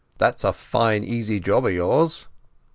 "That's 0.17 0.43
a 0.43 0.51
fine 0.51 1.03
easy 1.03 1.39
job 1.39 1.65
o' 1.65 1.67
yours." 1.67 2.27